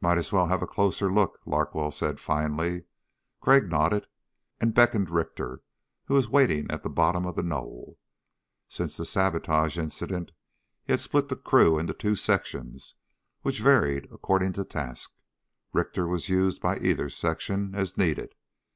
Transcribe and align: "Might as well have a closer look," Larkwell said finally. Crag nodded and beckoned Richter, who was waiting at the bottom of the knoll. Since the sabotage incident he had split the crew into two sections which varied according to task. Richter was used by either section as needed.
"Might 0.00 0.16
as 0.16 0.30
well 0.30 0.46
have 0.46 0.62
a 0.62 0.66
closer 0.68 1.10
look," 1.12 1.40
Larkwell 1.44 1.90
said 1.90 2.20
finally. 2.20 2.84
Crag 3.40 3.68
nodded 3.68 4.06
and 4.60 4.72
beckoned 4.72 5.10
Richter, 5.10 5.60
who 6.04 6.14
was 6.14 6.28
waiting 6.28 6.70
at 6.70 6.84
the 6.84 6.88
bottom 6.88 7.26
of 7.26 7.34
the 7.34 7.42
knoll. 7.42 7.98
Since 8.68 8.96
the 8.96 9.04
sabotage 9.04 9.76
incident 9.76 10.30
he 10.84 10.92
had 10.92 11.00
split 11.00 11.28
the 11.28 11.34
crew 11.34 11.80
into 11.80 11.94
two 11.94 12.14
sections 12.14 12.94
which 13.42 13.60
varied 13.60 14.06
according 14.12 14.52
to 14.52 14.64
task. 14.64 15.12
Richter 15.72 16.06
was 16.06 16.28
used 16.28 16.62
by 16.62 16.78
either 16.78 17.08
section 17.08 17.74
as 17.74 17.98
needed. 17.98 18.36